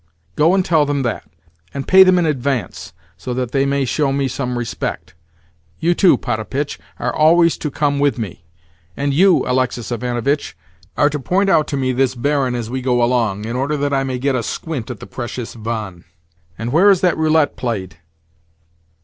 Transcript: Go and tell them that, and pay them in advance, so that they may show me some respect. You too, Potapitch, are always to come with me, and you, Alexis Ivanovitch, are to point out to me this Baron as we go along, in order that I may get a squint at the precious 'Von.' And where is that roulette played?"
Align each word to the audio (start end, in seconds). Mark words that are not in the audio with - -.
Go 0.35 0.55
and 0.55 0.65
tell 0.65 0.83
them 0.83 1.03
that, 1.03 1.29
and 1.75 1.87
pay 1.87 2.01
them 2.01 2.17
in 2.17 2.25
advance, 2.25 2.91
so 3.17 3.35
that 3.35 3.51
they 3.51 3.67
may 3.67 3.85
show 3.85 4.11
me 4.11 4.27
some 4.27 4.57
respect. 4.57 5.13
You 5.79 5.93
too, 5.93 6.17
Potapitch, 6.17 6.79
are 6.97 7.13
always 7.15 7.55
to 7.59 7.69
come 7.69 7.99
with 7.99 8.17
me, 8.17 8.43
and 8.97 9.13
you, 9.13 9.45
Alexis 9.45 9.91
Ivanovitch, 9.91 10.57
are 10.97 11.11
to 11.11 11.19
point 11.19 11.51
out 11.51 11.67
to 11.67 11.77
me 11.77 11.91
this 11.93 12.15
Baron 12.15 12.55
as 12.55 12.67
we 12.67 12.81
go 12.81 13.03
along, 13.03 13.45
in 13.45 13.55
order 13.55 13.77
that 13.77 13.93
I 13.93 14.03
may 14.03 14.17
get 14.17 14.33
a 14.33 14.41
squint 14.41 14.89
at 14.89 14.99
the 14.99 15.05
precious 15.05 15.53
'Von.' 15.53 16.03
And 16.57 16.71
where 16.71 16.89
is 16.89 17.01
that 17.01 17.15
roulette 17.15 17.55
played?" 17.55 17.97